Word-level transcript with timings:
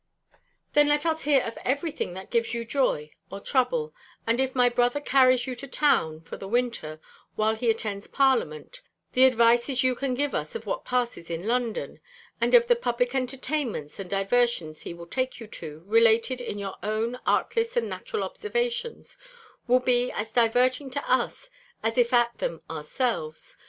Then 0.73 0.87
let 0.87 1.05
us 1.05 1.25
hear 1.25 1.43
of 1.43 1.59
every 1.63 1.91
thing 1.91 2.15
that 2.15 2.31
gives 2.31 2.55
you 2.55 2.65
joy 2.65 3.11
or 3.29 3.39
trouble: 3.39 3.93
and 4.25 4.39
if 4.39 4.55
my 4.55 4.67
brother 4.67 4.99
carries 4.99 5.45
you 5.45 5.53
to 5.53 5.67
town, 5.67 6.21
for 6.21 6.37
the 6.37 6.47
winter, 6.47 6.99
while 7.35 7.55
he 7.55 7.69
attends 7.69 8.07
parliament, 8.07 8.81
the 9.13 9.27
advices 9.27 9.83
you 9.83 9.93
can 9.93 10.15
give 10.15 10.33
us 10.33 10.55
of 10.55 10.65
what 10.65 10.85
passes 10.85 11.29
in 11.29 11.45
London, 11.47 11.99
and 12.41 12.55
of 12.55 12.65
the 12.65 12.75
public 12.75 13.13
entertainments 13.13 13.99
and 13.99 14.09
diversions 14.09 14.81
he 14.81 14.93
will 14.95 15.05
take 15.05 15.39
you 15.39 15.45
to, 15.45 15.83
related 15.85 16.41
in 16.41 16.57
your 16.57 16.77
own 16.81 17.19
artless 17.27 17.77
and 17.77 17.87
natural 17.87 18.23
observations, 18.23 19.19
will 19.67 19.79
be 19.79 20.11
as 20.11 20.33
diverting 20.33 20.89
to 20.89 21.07
us, 21.07 21.47
as 21.83 21.95
if 21.99 22.11
at 22.11 22.35
them 22.39 22.63
ourselves. 22.71 23.55